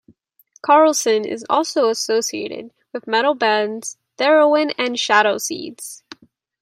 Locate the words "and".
4.75-4.95